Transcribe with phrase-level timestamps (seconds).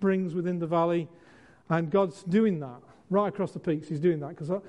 [0.00, 1.08] brings within the valley.
[1.68, 3.88] And God's doing that right across the peaks.
[3.88, 4.60] He's doing that because uh,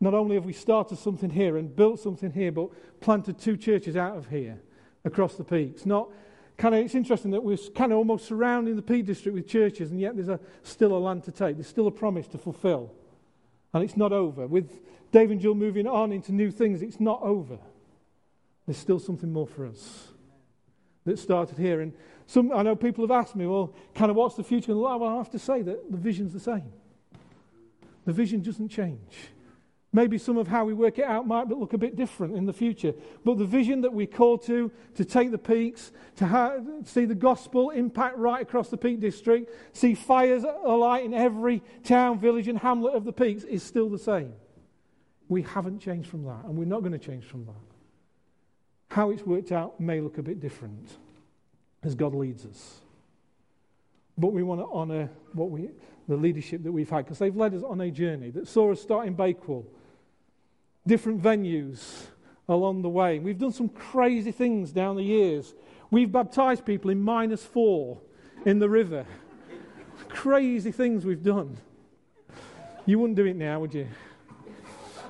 [0.00, 2.70] not only have we started something here and built something here, but
[3.00, 4.58] planted two churches out of here
[5.04, 5.84] across the peaks.
[5.84, 6.08] Not
[6.56, 9.90] kind of, it's interesting that we're kind of almost surrounding the Peak District with churches,
[9.90, 11.56] and yet there's a, still a land to take.
[11.56, 12.92] There's still a promise to fulfill.
[13.72, 14.46] And it's not over.
[14.46, 14.80] With
[15.12, 17.58] Dave and Jill moving on into new things, it's not over.
[18.66, 20.08] There's still something more for us
[21.04, 21.80] that started here.
[21.80, 21.92] And
[22.30, 24.76] some, I know people have asked me, well, kind of what's the future?
[24.76, 26.72] Well, I have to say that the vision's the same.
[28.04, 29.30] The vision doesn't change.
[29.92, 32.52] Maybe some of how we work it out might look a bit different in the
[32.52, 32.94] future.
[33.24, 37.16] But the vision that we call to, to take the peaks, to ha- see the
[37.16, 42.60] gospel impact right across the Peak District, see fires alight in every town, village, and
[42.60, 44.34] hamlet of the peaks is still the same.
[45.28, 48.94] We haven't changed from that, and we're not going to change from that.
[48.94, 50.96] How it's worked out may look a bit different
[51.82, 52.80] as God leads us.
[54.18, 55.70] But we want to honour what we,
[56.08, 58.80] the leadership that we've had because they've led us on a journey that saw us
[58.80, 59.64] start in Bakewell
[60.86, 62.06] different venues
[62.48, 63.18] along the way.
[63.18, 65.54] We've done some crazy things down the years.
[65.90, 68.00] We've baptized people in minus four
[68.44, 69.06] in the river.
[70.08, 71.56] crazy things we've done.
[72.86, 73.86] You wouldn't do it now, would you?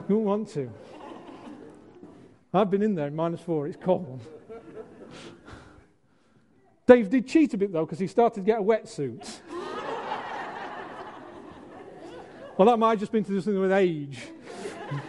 [0.09, 0.71] You wouldn't want to.
[2.53, 4.21] I've been in there in minus four, it's cold.
[6.91, 9.25] Dave did cheat a bit though because he started to get a wetsuit.
[12.59, 14.19] well, that might have just been to do something with age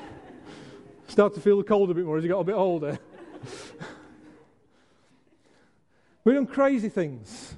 [1.07, 2.99] start to feel the cold a bit more as he got a bit older.
[6.23, 7.55] We've done crazy things.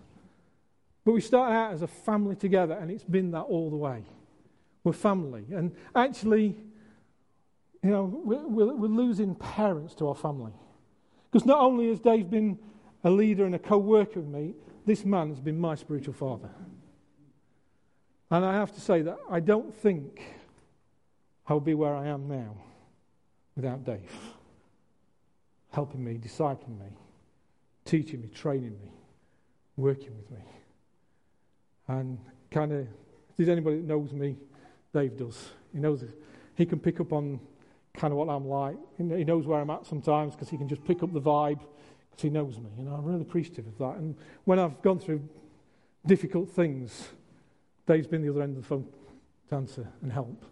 [1.03, 4.05] But we started out as a family together, and it's been that all the way.
[4.85, 5.43] We're family.
[5.51, 6.55] And actually,
[7.83, 10.53] you know, we're, we're, we're losing parents to our family.
[11.29, 12.57] Because not only has Dave been
[13.03, 14.53] a leader and a co worker with me,
[14.85, 16.49] this man has been my spiritual father.
[18.29, 20.21] And I have to say that I don't think
[21.47, 22.55] I would be where I am now
[23.55, 24.11] without Dave.
[25.71, 26.97] Helping me, discipling me,
[27.85, 28.91] teaching me, training me,
[29.77, 30.43] working with me.
[31.87, 32.17] And
[32.49, 34.37] kind of, if there's anybody that knows me,
[34.93, 35.49] Dave does.
[35.73, 36.03] He knows.
[36.55, 37.39] He can pick up on
[37.93, 38.77] kind of what I'm like.
[38.97, 41.61] He knows where I'm at sometimes because he can just pick up the vibe
[42.13, 42.69] because he knows me.
[42.77, 43.95] And I'm really appreciative of that.
[43.97, 45.27] And when I've gone through
[46.05, 47.09] difficult things,
[47.87, 48.87] Dave's been the other end of the phone
[49.49, 50.45] to answer and help.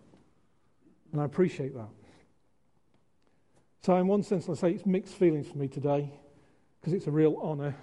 [1.11, 1.89] And I appreciate that.
[3.83, 6.11] So, in one sense, I say it's mixed feelings for me today
[6.79, 7.75] because it's a real honour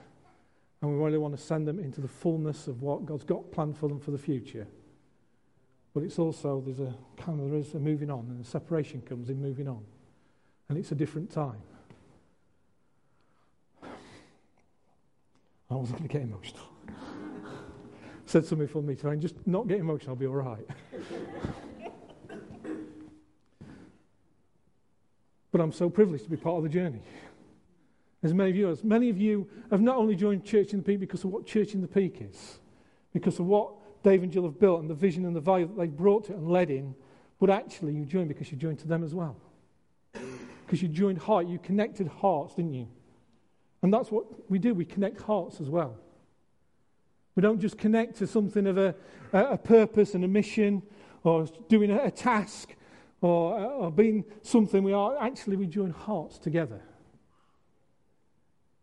[0.80, 3.76] and we really want to send them into the fullness of what God's got planned
[3.76, 4.66] for them for the future.
[5.92, 9.02] But it's also, there's a kind of, there is a moving on and a separation
[9.02, 9.84] comes in moving on.
[10.68, 11.62] And it's a different time.
[15.70, 16.64] I wasn't going to get emotional.
[18.26, 20.66] Said something for me to just not get emotional, I'll be all right.
[25.50, 27.00] But I'm so privileged to be part of the journey.
[28.22, 30.84] As many of you, as many of you have not only joined Church in the
[30.84, 32.58] Peak because of what Church in the Peak is,
[33.12, 35.76] because of what Dave and Jill have built and the vision and the value that
[35.76, 36.94] they've brought to it and led in,
[37.38, 39.36] but actually you joined because you joined to them as well.
[40.66, 42.88] Because you joined heart, you connected hearts, didn't you?
[43.82, 45.96] And that's what we do, we connect hearts as well.
[47.36, 48.94] We don't just connect to something of a,
[49.32, 50.82] a, purpose and a mission
[51.22, 52.74] or doing a, a task
[53.20, 56.80] or, uh, or being something we are, actually we join hearts together.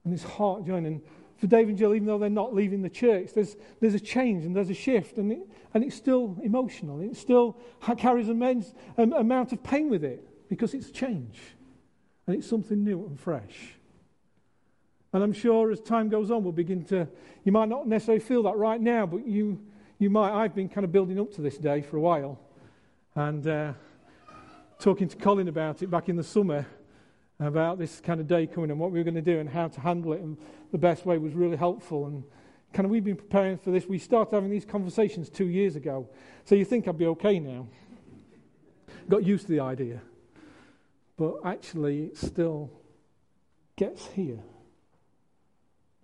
[0.04, 1.02] And this heart joining.
[1.38, 4.46] For Dave and Jill, even though they're not leaving the church, there's, there's a change
[4.46, 5.40] and there's a shift, and, it,
[5.74, 7.02] and it's still emotional.
[7.02, 7.58] It still
[7.98, 11.42] carries an immense um, amount of pain with it because it's change
[12.26, 13.75] and it's something new and fresh.
[15.16, 17.08] And I'm sure as time goes on, we'll begin to,
[17.46, 19.62] you might not necessarily feel that right now, but you,
[19.98, 20.34] you might.
[20.34, 22.38] I've been kind of building up to this day for a while.
[23.16, 23.74] And uh,
[24.78, 26.68] talking to Colin about it back in the summer,
[27.40, 29.70] about this kind of day coming and what we were going to do and how
[29.70, 30.20] to handle it.
[30.20, 30.38] And
[30.74, 32.08] the best way was really helpful.
[32.08, 32.22] And
[32.74, 33.86] kind of we've been preparing for this.
[33.86, 36.10] We started having these conversations two years ago.
[36.44, 37.68] So you think I'd be okay now.
[39.08, 40.02] Got used to the idea.
[41.16, 42.70] But actually, it still
[43.78, 44.44] gets here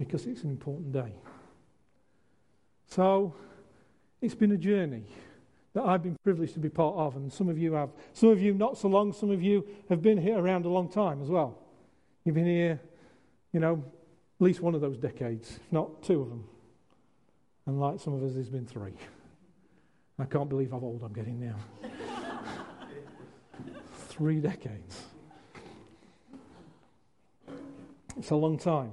[0.02, 1.14] because it's an important day.
[2.88, 3.36] So
[4.20, 5.04] it's been a journey
[5.74, 7.92] that I've been privileged to be part of, and some of you have.
[8.14, 10.90] Some of you not so long, some of you have been here around a long
[10.90, 11.58] time as well.
[12.26, 12.82] You've been here,
[13.54, 13.84] you know,
[14.40, 16.44] at least one of those decades, if not two of them.
[17.68, 18.94] And like some of us, there's been three.
[20.18, 21.56] I can't believe how old I'm getting now.
[24.08, 25.04] three decades.
[28.18, 28.92] It's a long time.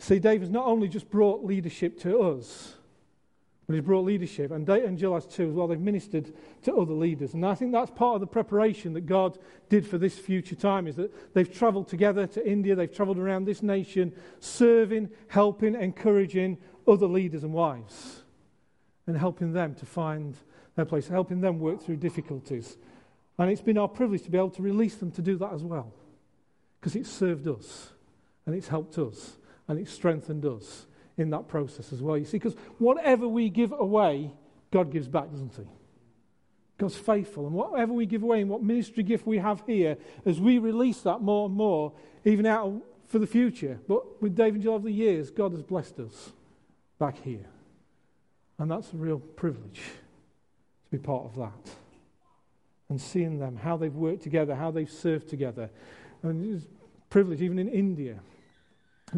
[0.00, 2.74] See, Dave has not only just brought leadership to us,
[3.66, 4.50] but he's brought leadership.
[4.50, 5.68] And Dave and Jill has too as well.
[5.68, 6.32] They've ministered
[6.62, 7.34] to other leaders.
[7.34, 9.38] And I think that's part of the preparation that God
[9.68, 13.44] did for this future time is that they've traveled together to India, they've traveled around
[13.44, 16.56] this nation, serving, helping, encouraging
[16.88, 18.22] other leaders and wives,
[19.06, 20.34] and helping them to find
[20.76, 22.78] their place, helping them work through difficulties.
[23.38, 25.62] And it's been our privilege to be able to release them to do that as
[25.62, 25.92] well,
[26.80, 27.90] because it's served us
[28.46, 29.36] and it's helped us
[29.70, 30.86] and it strengthened us
[31.16, 32.18] in that process as well.
[32.18, 34.32] You see, because whatever we give away,
[34.72, 35.62] God gives back, doesn't He?
[36.76, 37.46] God's faithful.
[37.46, 39.96] And whatever we give away and what ministry gift we have here,
[40.26, 41.92] as we release that more and more,
[42.24, 43.78] even out for the future.
[43.86, 46.32] But with David Jill over the years, God has blessed us
[46.98, 47.46] back here.
[48.58, 49.82] And that's a real privilege
[50.90, 51.74] to be part of that.
[52.88, 55.70] And seeing them, how they've worked together, how they've served together.
[56.24, 56.66] And it's
[57.08, 58.18] privilege, even in India,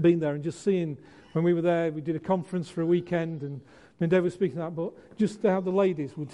[0.00, 0.98] being there and just seeing
[1.32, 3.60] when we were there, we did a conference for a weekend, and
[3.98, 6.30] when was speaking that, but just how the ladies would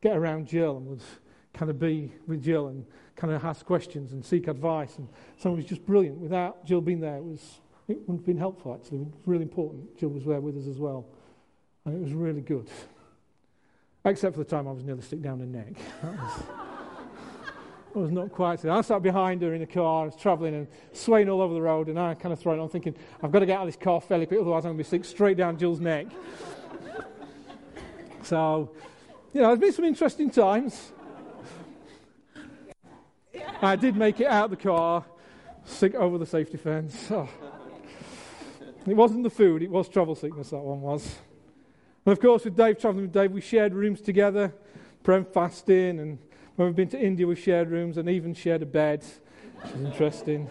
[0.00, 1.02] get around Jill and would
[1.52, 2.86] kind of be with Jill and
[3.16, 4.96] kind of ask questions and seek advice.
[4.96, 6.18] And so it was just brilliant.
[6.18, 8.98] Without Jill being there, it, was, it wouldn't have been helpful, actually.
[8.98, 9.98] It was really important.
[9.98, 11.06] Jill was there with us as well.
[11.84, 12.68] And it was really good.
[14.04, 15.74] Except for the time I was nearly stick down the neck.
[17.94, 18.64] I was not quite.
[18.64, 21.62] I sat behind her in the car, I was travelling and swaying all over the
[21.62, 23.82] road, and I kind of throwing on, thinking, I've got to get out of this
[23.82, 26.06] car fairly quick, otherwise I'm going to be sick straight down Jill's neck.
[28.22, 28.70] so,
[29.32, 30.92] you know, there's been some interesting times.
[33.60, 35.04] I did make it out of the car,
[35.64, 37.10] sick over the safety fence.
[37.10, 37.28] Oh.
[38.86, 41.18] It wasn't the food, it was travel sickness, that one was.
[42.06, 44.54] And of course, with Dave, travelling with Dave, we shared rooms together,
[45.02, 46.18] praying fasting and
[46.60, 49.02] when we've been to India, we've shared rooms and even shared a bed,
[49.62, 50.46] which is interesting.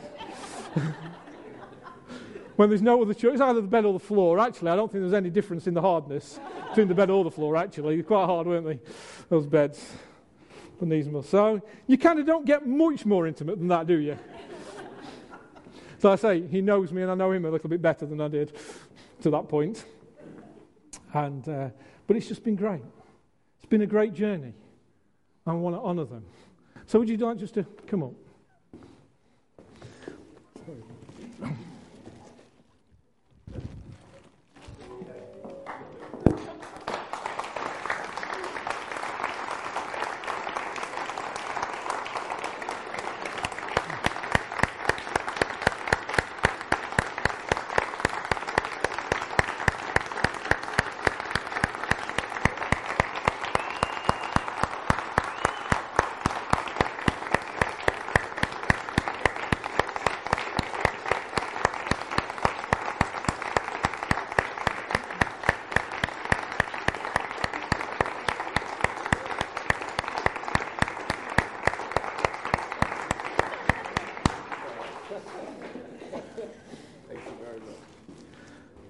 [2.55, 4.39] when there's no other choice, it's either the bed or the floor.
[4.39, 6.39] Actually, I don't think there's any difference in the hardness
[6.69, 7.93] between the bed or the floor, actually.
[7.93, 8.79] They're quite hard, weren't they?
[9.29, 9.87] Those beds.
[11.25, 14.17] So you kind of don't get much more intimate than that, do you?
[15.99, 18.19] so I say, he knows me and I know him a little bit better than
[18.19, 18.51] I did
[19.21, 19.85] to that point.
[21.13, 21.69] And, uh,
[22.07, 22.81] but it's just been great.
[23.59, 24.55] It's been a great journey.
[25.49, 26.25] I want to honour them.
[26.85, 28.13] So, would you like just to come up?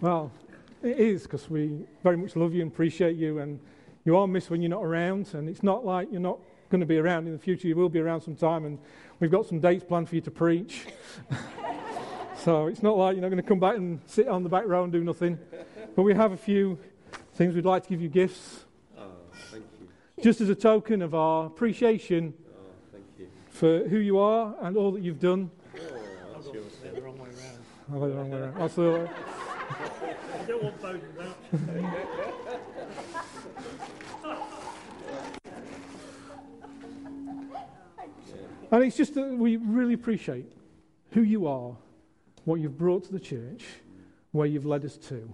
[0.01, 0.31] Well,
[0.99, 3.59] it is because we very much love you and appreciate you, and
[4.03, 5.33] you are missed when you're not around.
[5.33, 7.69] And it's not like you're not going to be around in the future.
[7.69, 8.77] You will be around sometime, and
[9.21, 10.87] we've got some dates planned for you to preach.
[12.43, 14.65] so it's not like you're not going to come back and sit on the back
[14.65, 15.39] row and do nothing.
[15.95, 16.77] But we have a few
[17.33, 18.65] things we'd like to give you gifts.
[18.97, 19.03] Oh,
[19.51, 19.87] thank you.
[20.21, 22.59] Just as a token of our appreciation Oh,
[22.91, 23.29] thank you.
[23.49, 25.49] for who you are and all that you've done.
[25.77, 25.79] Oh,
[26.33, 26.73] that's yours.
[26.93, 27.59] the wrong way round.
[27.89, 29.09] I oh, went the wrong way around.
[30.49, 31.33] Don't want both of them.
[38.71, 40.51] And it's just that we really appreciate
[41.11, 41.75] who you are,
[42.45, 43.63] what you've brought to the church,
[44.31, 45.31] where you've led us to.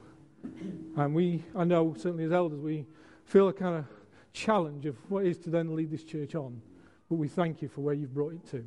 [0.97, 2.85] And we, I know, certainly as elders, we
[3.23, 3.85] feel a kind of
[4.33, 6.61] challenge of what it is to then lead this church on.
[7.09, 8.65] But we thank you for where you've brought it to.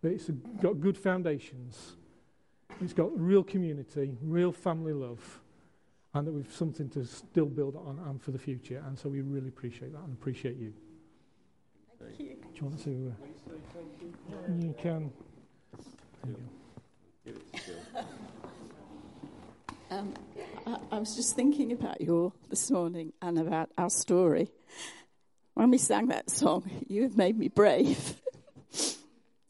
[0.00, 0.30] That it's
[0.62, 1.92] got good foundations,
[2.80, 5.39] it's got real community, real family love,
[6.14, 8.82] and that we've something to still build on and for the future.
[8.86, 10.72] And so we really appreciate that and appreciate you.
[12.02, 12.26] Thank you.
[12.26, 13.14] Do you want to?
[13.50, 15.12] Uh, you can.
[16.24, 16.36] There you
[17.24, 17.32] go.
[17.52, 18.04] Give it.
[19.90, 20.14] Um,
[20.66, 24.48] I, I was just thinking about you all this morning and about our story.
[25.54, 28.20] When we sang that song, You Have Made Me Brave,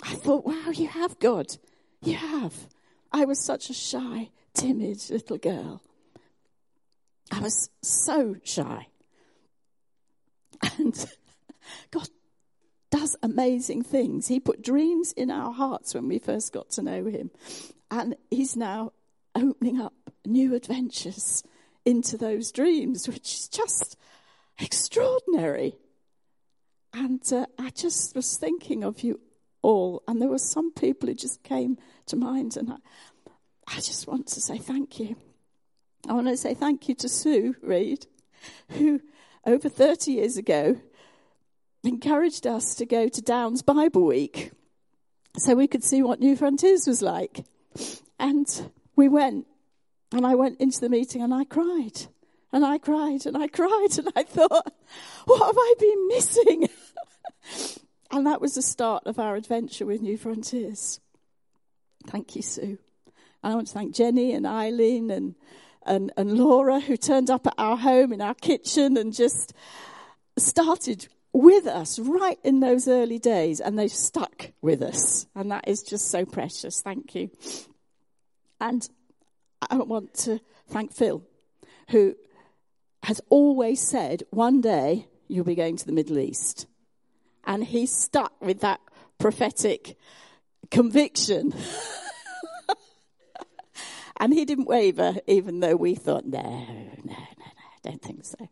[0.02, 1.46] I thought, wow, you have, God.
[2.02, 2.54] You have.
[3.12, 5.82] I was such a shy, timid little girl.
[7.30, 8.88] I was so shy.
[10.78, 11.06] And
[11.90, 12.08] God
[12.90, 14.28] does amazing things.
[14.28, 17.30] He put dreams in our hearts when we first got to know Him.
[17.90, 18.92] And He's now
[19.34, 19.94] opening up
[20.26, 21.42] new adventures
[21.84, 23.96] into those dreams, which is just
[24.58, 25.76] extraordinary.
[26.92, 29.20] And uh, I just was thinking of you
[29.62, 32.76] all, and there were some people who just came to mind, and I,
[33.68, 35.16] I just want to say thank you.
[36.08, 38.06] I want to say thank you to Sue Reed,
[38.70, 39.00] who
[39.46, 40.80] over 30 years ago
[41.82, 44.52] encouraged us to go to Downs Bible Week
[45.36, 47.44] so we could see what New Frontiers was like.
[48.18, 48.46] And
[48.96, 49.46] we went,
[50.12, 52.06] and I went into the meeting and I cried.
[52.52, 54.72] And I cried and I cried and I thought,
[55.24, 56.68] what have I been missing?
[58.10, 60.98] and that was the start of our adventure with New Frontiers.
[62.08, 62.78] Thank you, Sue.
[63.42, 65.34] And I want to thank Jenny and Eileen and,
[65.86, 69.52] and, and Laura who turned up at our home in our kitchen and just
[70.38, 75.26] started with us right in those early days and they've stuck with us.
[75.34, 76.82] And that is just so precious.
[76.82, 77.30] Thank you.
[78.60, 78.88] And
[79.70, 81.22] I want to thank Phil,
[81.90, 82.16] who
[83.04, 86.66] has always said, one day you'll be going to the Middle East.
[87.44, 88.80] And he stuck with that
[89.18, 89.96] prophetic
[90.70, 91.54] conviction.
[94.20, 97.44] and he didn't waver, even though we thought, no, no, no, no,
[97.82, 98.48] don't think so.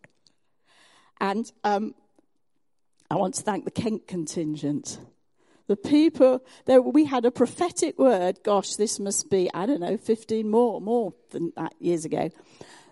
[1.21, 1.95] And um,
[3.11, 4.99] I want to thank the Kent contingent.
[5.67, 9.99] The people, there, we had a prophetic word, gosh, this must be, I don't know,
[9.99, 12.31] 15 more, more than that years ago,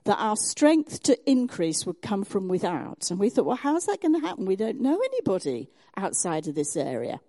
[0.04, 3.10] that our strength to increase would come from without.
[3.10, 4.44] And we thought, well, how's that going to happen?
[4.44, 7.20] We don't know anybody outside of this area.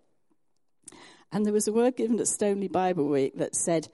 [1.32, 3.88] And there was a word given at Stoneleigh Bible Week that said,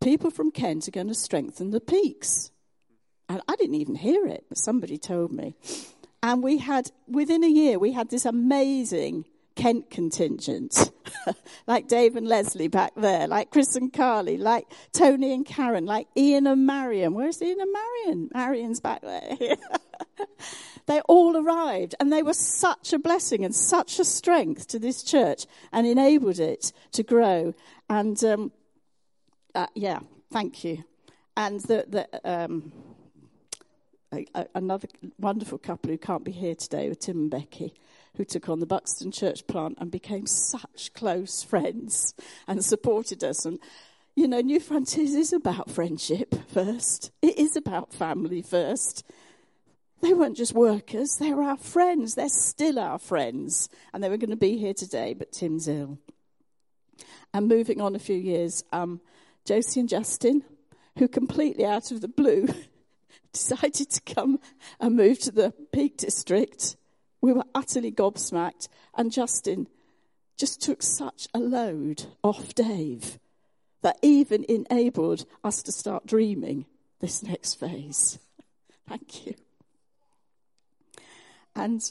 [0.00, 2.50] people from Kent are going to strengthen the peaks.
[3.28, 5.54] And I didn't even hear it, but somebody told me.
[6.22, 9.24] And we had, within a year, we had this amazing
[9.56, 10.90] Kent contingent,
[11.66, 16.06] like Dave and Leslie back there, like Chris and Carly, like Tony and Karen, like
[16.16, 17.14] Ian and Marion.
[17.14, 18.30] Where's Ian and Marion?
[18.32, 19.36] Marion's back there.
[20.86, 25.02] they all arrived and they were such a blessing and such a strength to this
[25.02, 27.54] church and enabled it to grow.
[27.88, 28.52] And um,
[29.54, 30.00] uh, yeah,
[30.32, 30.84] thank you.
[31.36, 32.72] And the, the um,
[34.12, 34.88] a, a, another
[35.18, 37.74] wonderful couple who can't be here today were Tim and Becky,
[38.16, 42.14] who took on the Buxton Church plant and became such close friends
[42.46, 43.44] and supported us.
[43.44, 43.58] And,
[44.16, 49.04] you know, New Frontiers is about friendship first, it is about family first.
[50.02, 52.14] They weren't just workers, they were our friends.
[52.14, 53.68] They're still our friends.
[53.92, 55.98] And they were going to be here today, but Tim's ill.
[57.34, 59.02] And moving on a few years, um,
[59.50, 60.44] Josie and Justin,
[60.96, 62.46] who completely out of the blue
[63.32, 64.38] decided to come
[64.78, 66.76] and move to the Peak District,
[67.20, 68.68] we were utterly gobsmacked.
[68.96, 69.66] And Justin
[70.36, 73.18] just took such a load off Dave
[73.82, 76.66] that even enabled us to start dreaming
[77.00, 78.20] this next phase.
[78.88, 79.34] Thank you.
[81.56, 81.90] And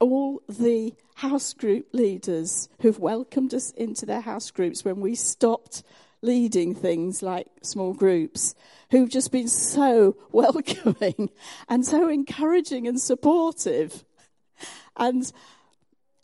[0.00, 5.82] all the house group leaders who've welcomed us into their house groups when we stopped
[6.22, 8.54] leading things like small groups
[8.90, 11.30] who've just been so welcoming
[11.68, 14.04] and so encouraging and supportive.
[14.96, 15.30] And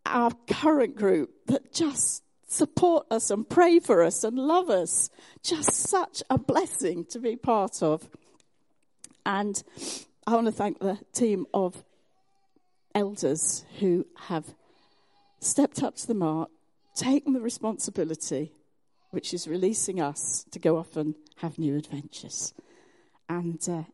[0.07, 5.11] our current group that just support us and pray for us and love us.
[5.43, 8.09] Just such a blessing to be part of.
[9.26, 9.62] And
[10.26, 11.85] I want to thank the team of
[12.95, 14.55] elders who have
[15.40, 16.50] stepped up to the mark,
[16.95, 18.52] taken the responsibility,
[19.11, 22.53] which is releasing us to go off and have new adventures.
[23.29, 23.85] And uh,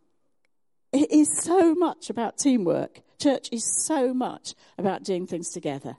[0.93, 3.01] it is so much about teamwork.
[3.19, 5.97] Church is so much about doing things together.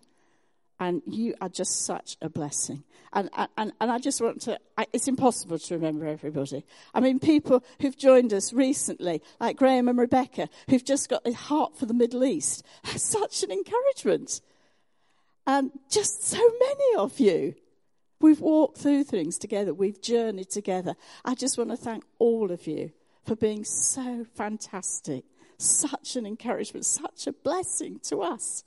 [0.80, 2.84] And you are just such a blessing.
[3.14, 6.66] And, and, and I just want to, I, it's impossible to remember everybody.
[6.94, 11.32] I mean, people who've joined us recently, like Graham and Rebecca, who've just got a
[11.32, 14.42] heart for the Middle East, such an encouragement.
[15.48, 17.56] And just so many of you.
[18.20, 20.96] We've walked through things together, we've journeyed together.
[21.24, 22.92] I just want to thank all of you
[23.26, 25.26] for being so fantastic,
[25.58, 28.64] such an encouragement, such a blessing to us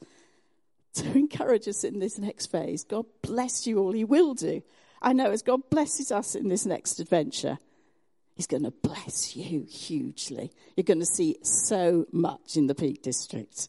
[0.95, 2.85] to encourage us in this next phase.
[2.85, 3.93] God bless you all.
[3.93, 4.63] He will do.
[5.01, 7.59] I know as God blesses us in this next adventure,
[8.35, 10.53] He's going to bless you hugely.
[10.77, 13.69] You're going to see so much in the Peak District.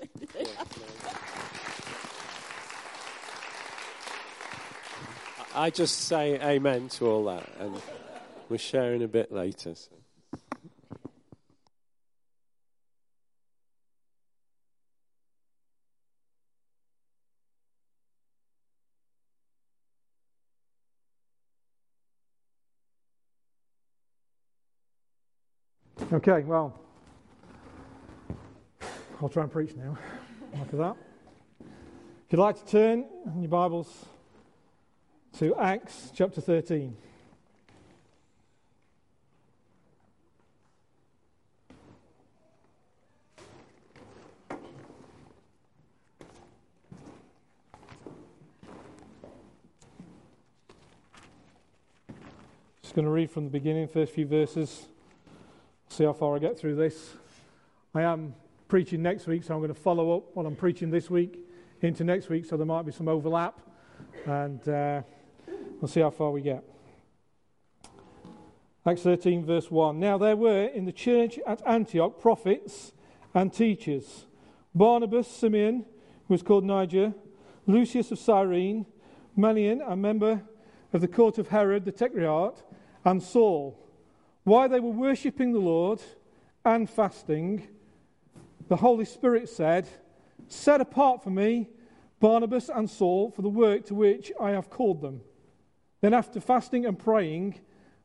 [5.54, 7.74] I just say amen to all that, and
[8.48, 9.74] we're sharing a bit later.
[9.74, 9.90] So.
[26.14, 26.78] Okay, well,
[29.20, 29.98] I'll try and preach now.
[30.54, 30.96] After that.
[31.60, 33.04] If you'd like to turn
[33.38, 34.06] your Bibles
[35.38, 36.94] to Acts chapter 13.
[52.82, 54.86] Just going to read from the beginning, first few verses.
[55.88, 57.14] See how far I get through this.
[57.94, 58.34] I am
[58.68, 61.38] preaching next week, so I'm going to follow up what I'm preaching this week
[61.80, 63.58] into next week, so there might be some overlap,
[64.26, 65.02] and uh,
[65.82, 66.62] we'll see how far we get.
[68.86, 69.98] Acts 13, verse 1.
[69.98, 72.92] Now there were in the church at Antioch prophets
[73.34, 74.26] and teachers
[74.74, 75.84] Barnabas, Simeon,
[76.28, 77.12] who was called Niger,
[77.66, 78.86] Lucius of Cyrene,
[79.36, 80.42] Manaen, a member
[80.92, 82.56] of the court of Herod the Tetrarch,
[83.04, 83.76] and Saul.
[84.44, 86.00] While they were worshipping the Lord
[86.64, 87.66] and fasting,
[88.68, 89.88] the Holy Spirit said,
[90.46, 91.70] Set apart for me
[92.20, 95.22] Barnabas and Saul for the work to which I have called them.
[96.02, 97.60] Then, after fasting and praying,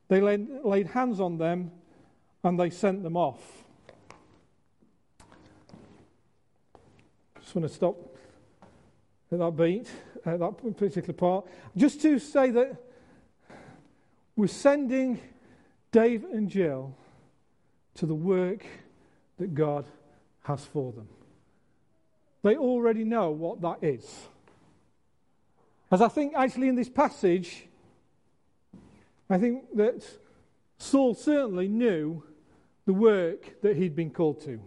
[0.08, 1.72] they laid, laid hands on them
[2.44, 3.42] and they sent them off.
[7.42, 7.98] Just want to stop
[9.32, 9.90] at that beat,
[10.26, 11.48] at that particular part.
[11.76, 12.76] Just to say that
[14.36, 15.20] we're sending
[15.92, 16.94] Dave and Jill
[17.96, 18.66] to the work
[19.38, 19.86] that God
[20.44, 21.08] has for them.
[22.44, 24.28] They already know what that is.
[25.90, 27.68] As I think actually in this passage,
[29.30, 30.06] I think that
[30.78, 32.24] Saul certainly knew
[32.86, 34.60] the work that he'd been called to.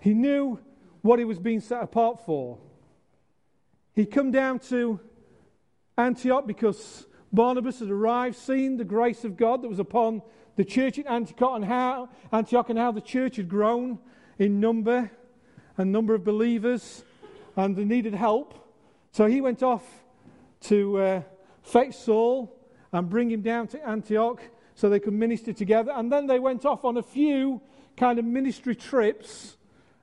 [0.00, 0.58] He knew
[1.00, 2.58] what he was being set apart for.
[3.94, 5.00] He'd come down to
[5.96, 10.20] Antioch because Barnabas had arrived, seen the grace of God that was upon
[10.56, 13.98] the church at Antioch and how, Antioch and how the church had grown
[14.38, 15.10] in number
[15.78, 17.04] and number of believers,
[17.56, 18.54] and they needed help.
[19.12, 19.84] So he went off
[20.62, 21.22] to uh,
[21.62, 22.54] fetch Saul
[22.94, 24.40] and bring him down to Antioch
[24.76, 25.92] so they could minister together.
[25.94, 27.60] And then they went off on a few
[27.96, 29.56] kind of ministry trips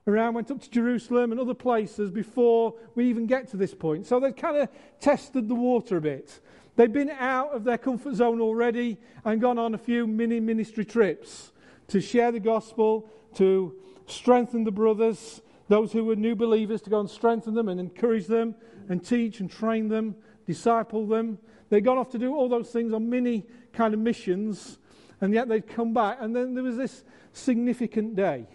[0.05, 4.05] around, went up to Jerusalem and other places before we even get to this point.
[4.05, 6.41] So they've kind of tested the water a bit.
[6.75, 10.83] They'd been out of their comfort zone already and gone on a few mini ministry
[10.83, 11.53] trips
[11.87, 13.73] to share the gospel, to
[14.05, 18.27] strengthen the brothers, those who were new believers, to go and strengthen them and encourage
[18.27, 18.53] them
[18.89, 21.37] and teach and train them, disciple them.
[21.71, 24.77] They'd gone off to do all those things on many kind of missions,
[25.21, 26.17] and yet they'd come back.
[26.19, 28.45] And then there was this significant day.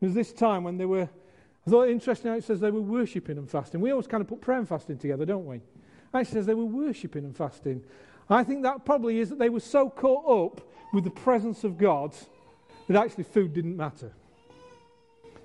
[0.00, 1.08] There was this time when they were,
[1.64, 3.80] I thought interesting how it says they were worshipping and fasting.
[3.80, 5.60] We always kind of put prayer and fasting together, don't we?
[6.12, 7.84] It says they were worshipping and fasting.
[8.28, 11.78] I think that probably is that they were so caught up with the presence of
[11.78, 12.16] God
[12.88, 14.10] that actually food didn't matter.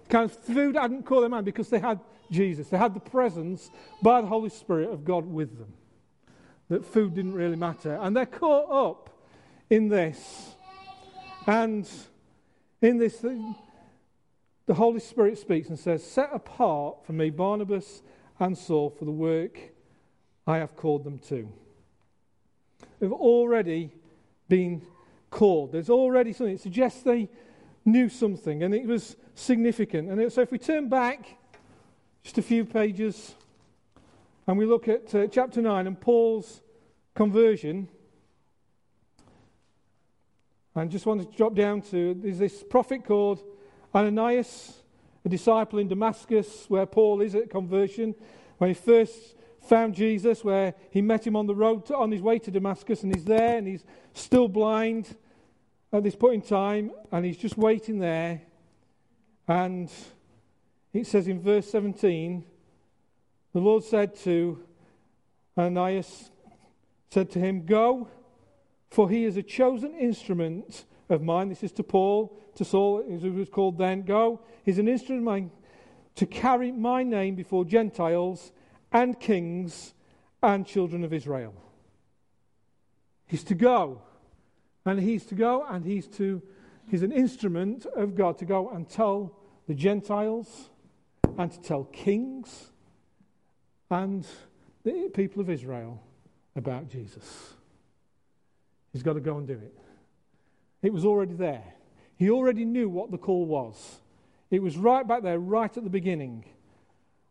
[0.09, 1.99] Kind of food hadn't caught their mind because they had
[2.31, 2.67] Jesus.
[2.69, 3.69] They had the presence
[4.01, 5.71] by the Holy Spirit of God with them.
[6.69, 7.99] That food didn't really matter.
[8.01, 9.09] And they're caught up
[9.69, 10.55] in this.
[11.47, 11.87] And
[12.81, 13.23] in this,
[14.65, 18.01] the Holy Spirit speaks and says, Set apart for me Barnabas
[18.39, 19.59] and Saul for the work
[20.47, 21.47] I have called them to.
[22.99, 23.91] They've already
[24.47, 24.81] been
[25.29, 25.71] called.
[25.71, 26.55] There's already something.
[26.55, 27.29] It suggests they
[27.83, 30.09] knew something and it was significant.
[30.09, 31.37] And so if we turn back
[32.23, 33.35] just a few pages
[34.47, 36.61] and we look at uh, chapter 9 and Paul's
[37.15, 37.87] conversion,
[40.75, 43.41] and just want to drop down to there's this prophet called
[43.93, 44.83] Ananias,
[45.23, 48.13] a disciple in Damascus, where Paul is at conversion.
[48.57, 52.21] When he first found Jesus, where he met him on the road to, on his
[52.21, 55.15] way to Damascus, and he's there and he's still blind
[55.91, 58.41] at this point in time, and he's just waiting there.
[59.47, 59.89] And
[60.93, 62.43] it says in verse 17,
[63.55, 64.59] the Lord said to
[65.57, 66.29] Ananias,
[67.09, 68.09] said to him, Go,
[68.89, 71.47] for he is a chosen instrument of mine.
[71.47, 74.01] This is to Paul, to Saul, as he was called then.
[74.01, 75.51] Go, he's an instrument of mine
[76.15, 78.51] to carry my name before Gentiles
[78.91, 79.93] and kings
[80.43, 81.53] and children of Israel.
[83.25, 84.01] He's to go
[84.83, 86.41] and he's to go and he's to
[86.91, 90.71] he's an instrument of God to go and tell the Gentiles
[91.37, 92.73] and to tell kings
[94.03, 94.25] and
[94.83, 96.01] the people of Israel
[96.55, 97.53] about Jesus.
[98.91, 99.73] He's got to go and do it.
[100.81, 101.63] It was already there.
[102.17, 103.99] He already knew what the call was.
[104.51, 106.45] It was right back there, right at the beginning.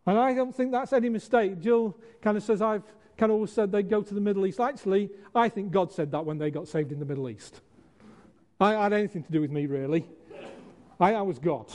[0.07, 1.61] And I don't think that's any mistake.
[1.61, 2.83] Jill kind of says, I've
[3.16, 4.61] kind of always said they'd go to the Middle East.
[4.61, 7.61] Actually, I think God said that when they got saved in the Middle East.
[8.61, 10.07] I had anything to do with me, really.
[11.00, 11.66] I, I was God.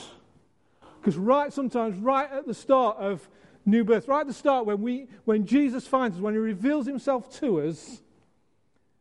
[0.99, 3.27] Because right sometimes, right at the start of
[3.69, 6.85] new birth, right at the start when, we, when Jesus finds us, when he reveals
[6.85, 8.01] himself to us,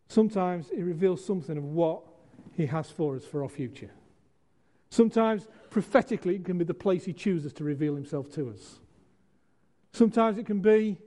[0.08, 2.02] sometimes he reveals something of what
[2.54, 3.90] he has for us for our future.
[4.90, 8.78] Sometimes prophetically it can be the place he chooses to reveal himself to us.
[9.92, 10.98] Sometimes it can be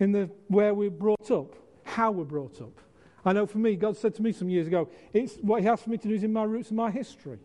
[0.00, 2.80] in the where we're brought up, how we're brought up.
[3.24, 5.80] I know for me, God said to me some years ago, it's what He has
[5.80, 7.38] for me to do is in my roots and my history.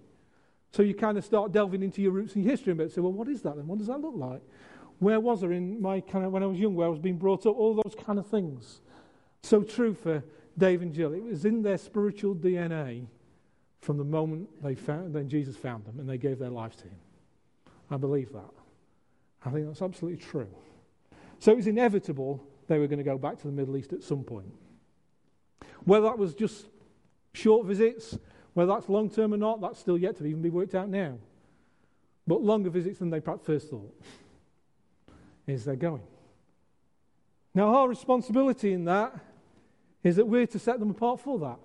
[0.72, 2.92] So you kind of start delving into your roots and your history a bit.
[2.92, 3.66] Say, well, what is that then?
[3.66, 4.42] What does that look like?
[5.00, 7.18] Where was I in my kind of when I was young, where I was being
[7.18, 7.58] brought up?
[7.58, 8.82] All those kind of things.
[9.44, 10.24] So true for
[10.58, 11.14] Dave and Jill.
[11.14, 13.08] It was in their spiritual DNA
[13.82, 16.84] from the moment they found, then Jesus found them and they gave their lives to
[16.84, 17.00] Him.
[17.90, 18.52] I believe that.
[19.46, 20.50] I think that's absolutely true.
[21.40, 24.04] So it was inevitable they were going to go back to the Middle East at
[24.04, 24.52] some point.
[25.86, 26.66] Whether that was just
[27.34, 28.18] short visits,
[28.54, 31.18] whether that's long term or not, that's still yet to even be worked out now.
[32.28, 33.96] But longer visits than they perhaps first thought
[35.50, 36.04] is they're going.
[37.54, 39.14] Now, our responsibility in that
[40.04, 41.60] is that we're to set them apart for that.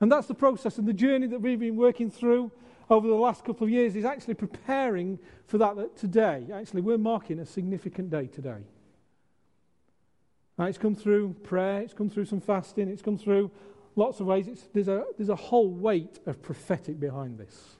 [0.00, 2.50] And that's the process and the journey that we've been working through
[2.90, 6.46] over the last couple of years is actually preparing for that, that today.
[6.52, 8.62] Actually, we're marking a significant day today.
[10.56, 13.50] Now, it's come through prayer, it's come through some fasting, it's come through
[13.94, 14.48] lots of ways.
[14.48, 17.76] It's, there's, a, there's a whole weight of prophetic behind this.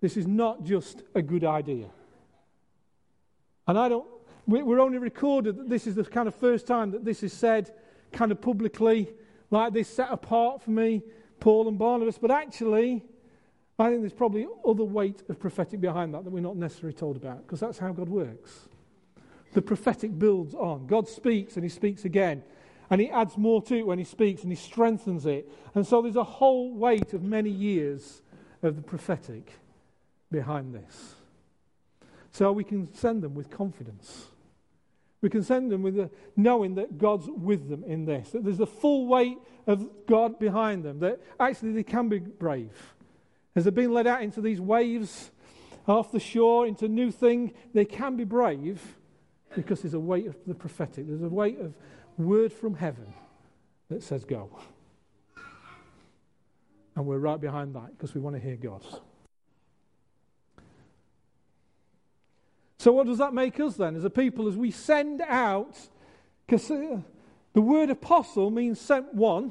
[0.00, 1.86] This is not just a good idea.
[3.66, 4.06] And I don't,
[4.46, 7.72] we're only recorded that this is the kind of first time that this is said
[8.12, 9.10] kind of publicly,
[9.50, 11.02] like this set apart for me,
[11.40, 12.18] Paul and Barnabas.
[12.18, 13.04] But actually,
[13.78, 17.16] I think there's probably other weight of prophetic behind that that we're not necessarily told
[17.16, 18.68] about, because that's how God works.
[19.52, 20.86] The prophetic builds on.
[20.86, 22.42] God speaks and he speaks again.
[22.88, 25.50] And he adds more to it when he speaks and he strengthens it.
[25.74, 28.22] And so there's a whole weight of many years
[28.62, 29.54] of the prophetic
[30.30, 31.15] behind this.
[32.36, 34.26] So we can send them with confidence.
[35.22, 38.58] We can send them with the, knowing that God's with them in this, that there's
[38.58, 42.94] the full weight of God behind them, that actually they can be brave.
[43.54, 45.30] As they're being led out into these waves
[45.88, 48.96] off the shore, into new thing, they can be brave
[49.54, 51.72] because there's a weight of the prophetic, there's a weight of
[52.18, 53.14] word from heaven
[53.88, 54.50] that says go.
[56.96, 58.84] And we're right behind that because we want to hear God.
[62.86, 65.76] So, what does that make us then as a people as we send out?
[66.46, 66.98] Because uh,
[67.52, 69.50] the word apostle means sent one.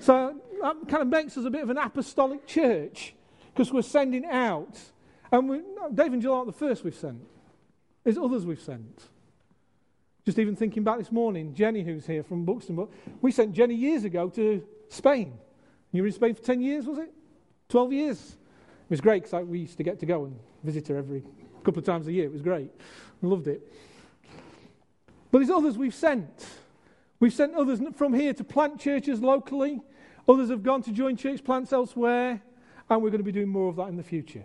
[0.00, 3.14] So, that kind of makes us a bit of an apostolic church
[3.54, 4.76] because we're sending out.
[5.30, 5.60] And we,
[5.94, 7.20] Dave and Jill aren't the first we've sent,
[8.02, 9.04] there's others we've sent.
[10.24, 12.88] Just even thinking back this morning, Jenny, who's here from Buxton,
[13.22, 15.38] we sent Jenny years ago to Spain.
[15.92, 17.12] You were in Spain for 10 years, was it?
[17.68, 18.18] 12 years.
[18.18, 21.22] It was great because we used to get to go and visit her every
[21.66, 22.26] couple of times a year.
[22.26, 22.70] It was great.
[23.22, 23.60] I loved it.
[25.32, 26.46] But there's others we've sent.
[27.18, 29.80] We've sent others from here to plant churches locally.
[30.28, 32.40] Others have gone to join church plants elsewhere.
[32.88, 34.44] And we're going to be doing more of that in the future.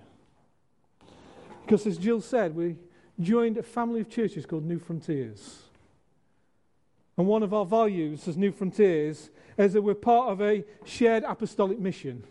[1.64, 2.78] Because as Jill said, we
[3.20, 5.62] joined a family of churches called New Frontiers.
[7.18, 11.24] And one of our values as New Frontiers is that we're part of a shared
[11.24, 12.24] apostolic mission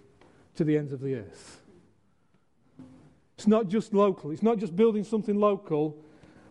[0.57, 1.62] to the ends of the earth.
[3.40, 5.96] It's not just local, it's not just building something local,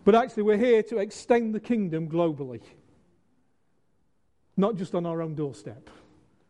[0.06, 2.62] but actually we're here to extend the kingdom globally,
[4.58, 5.88] not just on our own doorstep.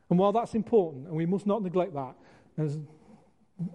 [0.10, 2.16] And while that's important, and we must not neglect that,
[2.58, 2.78] as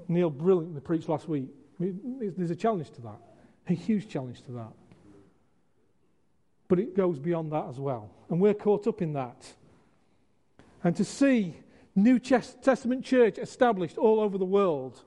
[0.08, 3.20] Neil brilliantly preached last week, there's a challenge to that,
[3.68, 4.72] a huge challenge to that.
[6.66, 8.08] But it goes beyond that as well.
[8.30, 9.52] And we're caught up in that.
[10.82, 11.58] And to see
[11.94, 15.02] New Testament church established all over the world,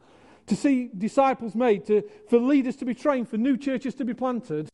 [0.48, 4.14] to see disciples made, to, for leaders to be trained, for new churches to be
[4.14, 4.70] planted,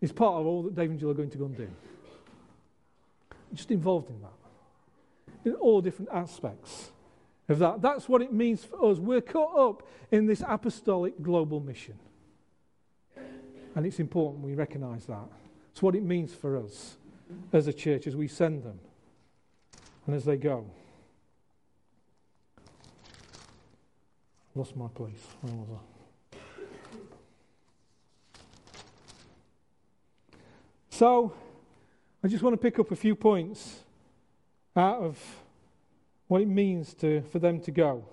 [0.00, 1.68] is part of all that Dave and Jill are going to go and do.
[3.54, 4.32] Just involved in that
[5.44, 6.90] in all different aspects
[7.48, 7.82] of that.
[7.82, 8.98] That's what it means for us.
[8.98, 11.98] We're caught up in this apostolic global mission.
[13.74, 15.28] And it's important we recognize that.
[15.72, 16.96] It's what it means for us
[17.52, 18.78] as a church as we send them
[20.06, 20.66] and as they go.
[24.54, 25.26] Lost my place.
[25.40, 26.36] Where was I?
[30.90, 31.32] So,
[32.22, 33.80] I just want to pick up a few points
[34.76, 35.18] out of
[36.28, 38.04] what it means to, for them to go.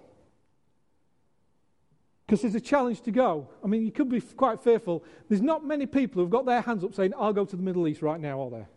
[2.26, 3.50] Because there's a challenge to go.
[3.64, 5.04] I mean, you could be quite fearful.
[5.28, 7.88] There's not many people who've got their hands up saying, I'll go to the Middle
[7.88, 8.70] East right now, are there?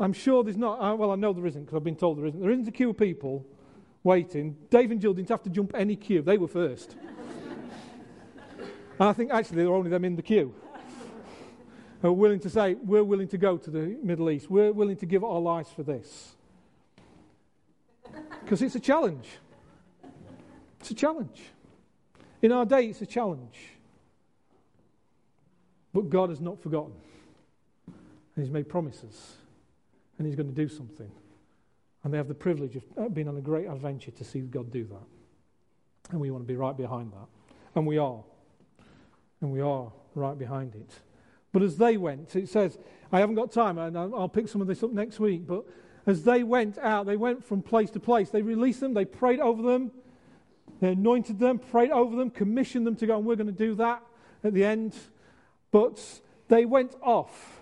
[0.00, 0.98] I'm sure there's not.
[0.98, 2.40] Well, I know there isn't because I've been told there isn't.
[2.40, 3.44] There isn't a queue of people
[4.04, 4.56] waiting.
[4.70, 6.96] Dave and Jill didn't have to jump any queue, they were first.
[8.58, 10.54] and I think actually there were only them in the queue.
[12.02, 14.96] Who are willing to say, We're willing to go to the Middle East, we're willing
[14.96, 16.34] to give our lives for this.
[18.44, 19.28] Because it's a challenge.
[20.80, 21.40] It's a challenge.
[22.42, 23.56] In our day, it's a challenge.
[25.92, 26.92] But God has not forgotten.
[27.86, 29.36] And He's made promises.
[30.18, 31.10] And He's going to do something.
[32.04, 34.70] And they have the privilege of uh, being on a great adventure to see God
[34.70, 36.10] do that.
[36.10, 37.28] And we want to be right behind that.
[37.74, 38.22] And we are.
[39.40, 40.90] And we are right behind it.
[41.52, 42.78] But as they went, it says,
[43.12, 45.46] I haven't got time, and I'll pick some of this up next week.
[45.46, 45.64] But
[46.06, 48.30] as they went out, they went from place to place.
[48.30, 49.92] They released them, they prayed over them,
[50.80, 53.74] they anointed them, prayed over them, commissioned them to go, and we're going to do
[53.76, 54.02] that
[54.42, 54.94] at the end.
[55.70, 57.60] But they went off.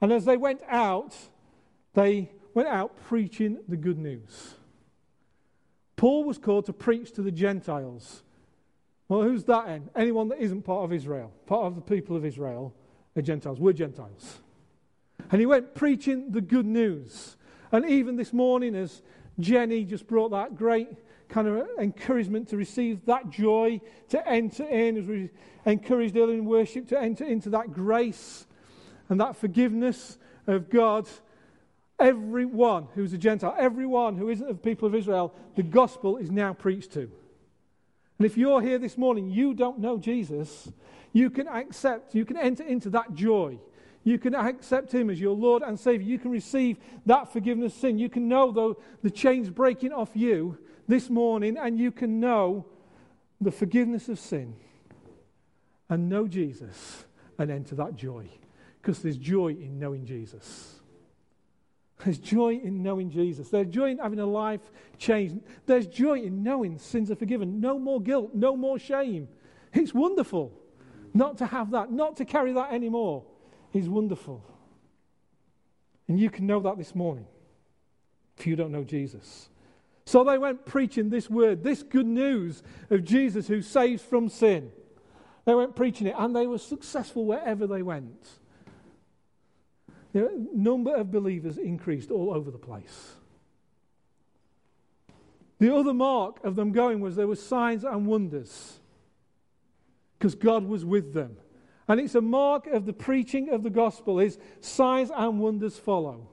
[0.00, 1.16] And as they went out,
[1.94, 4.54] they went out preaching the good news.
[5.96, 8.22] Paul was called to preach to the Gentiles.
[9.08, 9.82] Well, who's that?
[9.94, 12.74] Anyone that isn't part of Israel, part of the people of Israel,
[13.16, 13.58] are Gentiles.
[13.60, 14.38] We're Gentiles.
[15.30, 17.36] And he went preaching the good news.
[17.72, 19.02] And even this morning, as
[19.38, 20.88] Jenny just brought that great
[21.28, 25.30] kind of encouragement to receive that joy, to enter in, as we
[25.64, 28.46] encouraged earlier in worship, to enter into that grace
[29.08, 31.08] and that forgiveness of God.
[32.00, 36.30] Everyone who's a Gentile, everyone who isn't of the people of Israel, the gospel is
[36.30, 37.10] now preached to.
[38.18, 40.70] And if you're here this morning, you don't know Jesus,
[41.12, 43.58] you can accept, you can enter into that joy.
[44.02, 46.06] You can accept Him as your Lord and Savior.
[46.06, 47.98] You can receive that forgiveness sin.
[47.98, 50.56] You can know, though, the chains breaking off you
[50.88, 52.64] this morning, and you can know
[53.40, 54.54] the forgiveness of sin
[55.88, 57.04] and know Jesus
[57.38, 58.28] and enter that joy.
[58.80, 60.79] Because there's joy in knowing Jesus.
[62.04, 63.48] There's joy in knowing Jesus.
[63.50, 64.60] There's joy in having a life
[64.98, 65.40] changed.
[65.66, 67.60] There's joy in knowing sins are forgiven.
[67.60, 69.28] No more guilt, no more shame.
[69.72, 70.52] It's wonderful
[71.12, 73.24] not to have that, not to carry that anymore.
[73.72, 74.44] Is wonderful.
[76.08, 77.26] And you can know that this morning
[78.40, 79.48] if you don't know Jesus.
[80.06, 84.72] So they went preaching this word, this good news of Jesus who saves from sin.
[85.44, 88.39] They went preaching it, and they were successful wherever they went.
[90.12, 93.14] The number of believers increased all over the place.
[95.58, 98.80] The other mark of them going was there were signs and wonders
[100.18, 101.36] because God was with them.
[101.86, 106.28] And it's a mark of the preaching of the gospel is signs and wonders follow.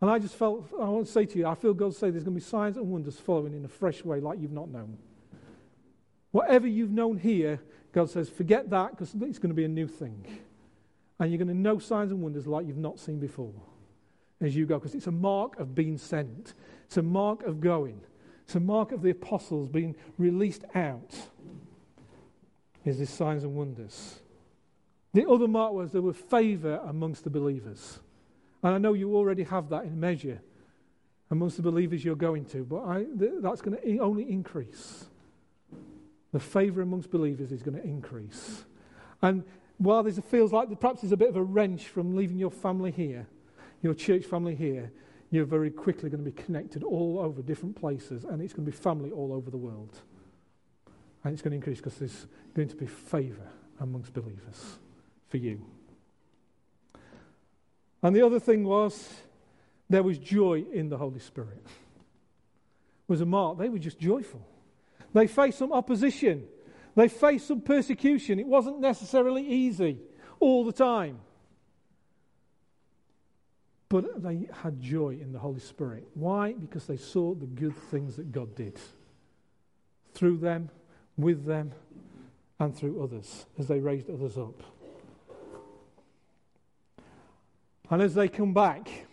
[0.00, 2.24] And I just felt, I want to say to you, I feel God say there's
[2.24, 4.98] going to be signs and wonders following in a fresh way like you've not known.
[6.30, 7.60] Whatever you've known here,
[7.92, 10.24] God says, forget that because it's going to be a new thing.
[11.18, 13.52] And you're going to know signs and wonders like you've not seen before
[14.40, 16.54] as you go because it's a mark of being sent,
[16.84, 18.00] it's a mark of going,
[18.44, 21.14] it's a mark of the apostles being released out.
[22.84, 24.20] Is this signs and wonders?
[25.12, 27.98] The other mark was there was favour amongst the believers.
[28.62, 30.40] And I know you already have that in measure
[31.30, 35.06] amongst the believers you're going to, but I, th- that's going to only increase.
[36.32, 38.64] The favour amongst believers is going to increase.
[39.20, 39.44] And
[39.78, 42.90] while this feels like perhaps there's a bit of a wrench from leaving your family
[42.90, 43.26] here,
[43.80, 44.92] your church family here,
[45.30, 48.70] you're very quickly going to be connected all over different places, and it's going to
[48.70, 49.96] be family all over the world.
[51.22, 53.48] And it's going to increase because there's going to be favour
[53.80, 54.78] amongst believers
[55.28, 55.64] for you.
[58.02, 59.08] And the other thing was
[59.90, 61.62] there was joy in the Holy Spirit.
[61.64, 63.58] It was a mark.
[63.58, 64.40] They were just joyful.
[65.12, 66.46] They faced some opposition.
[66.98, 68.40] They faced some persecution.
[68.40, 70.00] It wasn't necessarily easy
[70.40, 71.20] all the time.
[73.88, 76.08] But they had joy in the Holy Spirit.
[76.14, 76.54] Why?
[76.54, 78.80] Because they saw the good things that God did
[80.12, 80.70] through them,
[81.16, 81.70] with them,
[82.58, 84.60] and through others as they raised others up.
[87.90, 89.06] And as they come back,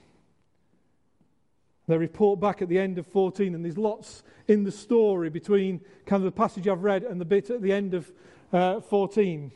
[1.87, 5.81] they report back at the end of 14, and there's lots in the story between
[6.05, 8.11] kind of the passage I've read and the bit at the end of
[8.51, 9.51] uh, 14,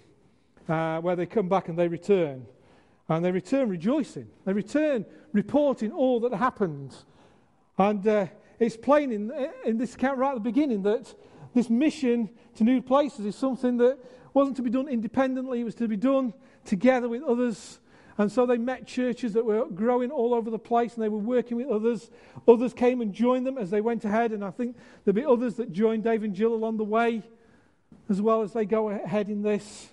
[0.67, 2.45] uh, where they come back and they return.
[3.07, 4.27] And they return rejoicing.
[4.45, 6.95] They return reporting all that happened.
[7.77, 8.27] And uh,
[8.59, 9.31] it's plain in,
[9.65, 11.13] in this account right at the beginning that
[11.55, 13.97] this mission to new places is something that
[14.35, 16.33] wasn't to be done independently, it was to be done
[16.65, 17.78] together with others
[18.19, 21.17] and so they met churches that were growing all over the place and they were
[21.17, 22.12] working with others.
[22.49, 24.34] Others came and joined them as they went ahead.
[24.34, 27.23] And I think there'll be others that join Dave and Jill along the way
[28.10, 29.88] as well as they go ahead in this.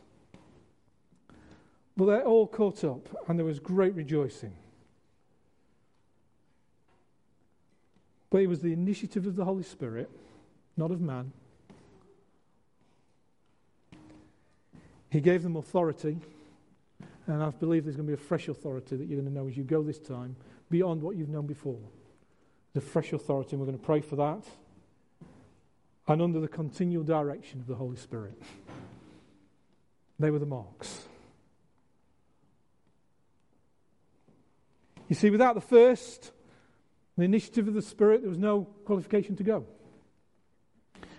[1.97, 4.57] But they're all caught up and there was great rejoicing.
[8.31, 10.11] But it was the initiative of the Holy Spirit,
[10.77, 11.33] not of man.
[15.11, 16.19] He gave them authority,
[17.27, 19.49] and I believe there's going to be a fresh authority that you're going to know
[19.49, 20.37] as you go this time,
[20.71, 21.81] beyond what you've known before.
[22.75, 24.45] The fresh authority, and we're going to pray for that,
[26.09, 28.41] and under the continual direction of the Holy Spirit.
[30.19, 31.03] They were the marks.
[35.09, 36.33] You see, without the first,
[37.17, 39.67] the initiative of the Spirit, there was no qualification to go.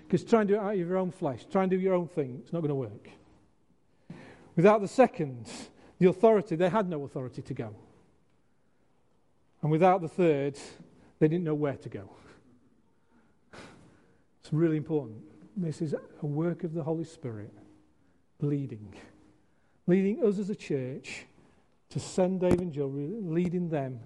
[0.05, 2.07] Because try and do it out of your own flesh, try and do your own
[2.07, 3.09] thing, it's not going to work.
[4.55, 5.49] Without the second,
[5.99, 7.75] the authority, they had no authority to go.
[9.61, 10.57] And without the third,
[11.19, 12.09] they didn't know where to go.
[13.53, 15.23] It's really important.
[15.55, 17.51] This is a work of the Holy Spirit
[18.39, 18.93] leading,
[19.87, 21.25] leading us as a church
[21.89, 23.99] to send Dave and Jill, leading them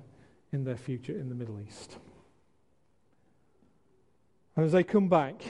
[0.53, 1.97] in their future in the Middle East.
[4.55, 5.43] And as they come back,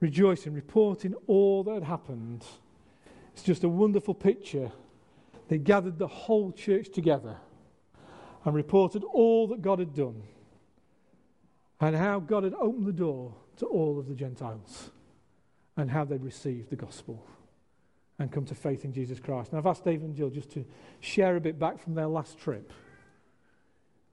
[0.00, 2.44] rejoicing, reporting all that had happened,
[3.32, 4.70] it's just a wonderful picture.
[5.48, 7.36] They gathered the whole church together
[8.44, 10.22] and reported all that God had done
[11.80, 14.90] and how God had opened the door to all of the Gentiles
[15.76, 17.24] and how they'd received the gospel
[18.18, 19.50] and come to faith in Jesus Christ.
[19.50, 20.64] And I've asked Dave and Jill just to
[21.00, 22.72] share a bit back from their last trip.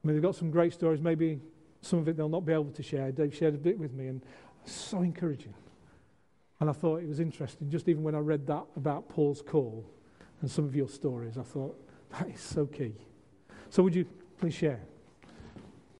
[0.03, 0.99] I mean, they've got some great stories.
[0.99, 1.39] Maybe
[1.81, 3.11] some of it they'll not be able to share.
[3.11, 4.21] Dave shared a bit with me, and
[4.65, 5.53] so encouraging.
[6.59, 9.85] And I thought it was interesting, just even when I read that about Paul's call
[10.43, 11.73] and some of your stories, I thought,
[12.11, 12.93] that is so key.
[13.69, 14.05] So, would you
[14.37, 14.81] please share?